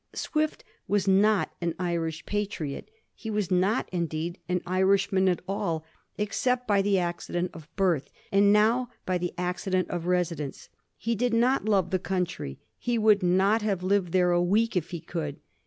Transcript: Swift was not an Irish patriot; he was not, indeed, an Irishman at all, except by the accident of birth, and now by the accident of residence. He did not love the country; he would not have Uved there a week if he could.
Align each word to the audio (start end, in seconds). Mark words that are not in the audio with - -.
Swift 0.15 0.63
was 0.87 1.07
not 1.07 1.53
an 1.61 1.75
Irish 1.77 2.25
patriot; 2.25 2.89
he 3.13 3.29
was 3.29 3.51
not, 3.51 3.87
indeed, 3.91 4.39
an 4.49 4.59
Irishman 4.65 5.29
at 5.29 5.41
all, 5.47 5.85
except 6.17 6.67
by 6.67 6.81
the 6.81 6.97
accident 6.97 7.51
of 7.53 7.69
birth, 7.75 8.09
and 8.31 8.51
now 8.51 8.89
by 9.05 9.19
the 9.19 9.31
accident 9.37 9.87
of 9.91 10.07
residence. 10.07 10.69
He 10.97 11.13
did 11.13 11.35
not 11.35 11.65
love 11.65 11.91
the 11.91 11.99
country; 11.99 12.57
he 12.79 12.97
would 12.97 13.21
not 13.21 13.61
have 13.61 13.81
Uved 13.81 14.09
there 14.09 14.31
a 14.31 14.41
week 14.41 14.75
if 14.75 14.89
he 14.89 14.99
could. 15.01 15.39